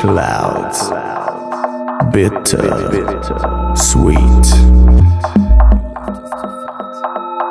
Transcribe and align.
Clouds. 0.00 0.88
Bitter. 2.10 3.76
Sweet. 3.76 4.46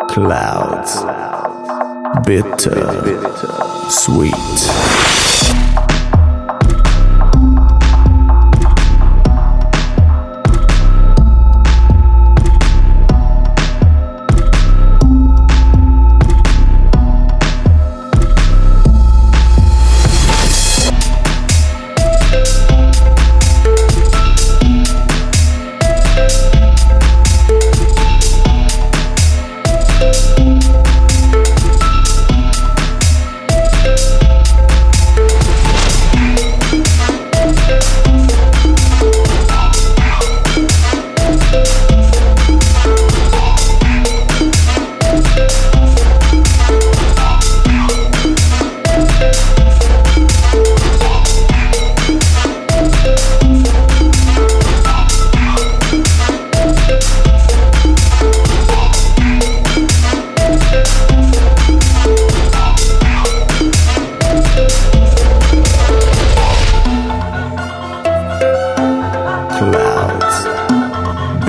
Clouds. 0.10 1.04
Bitter. 2.26 3.92
Sweet. 3.92 5.09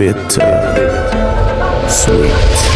Bitter. 0.01 0.41
Uh, 0.41 1.89
sweet. 1.91 2.70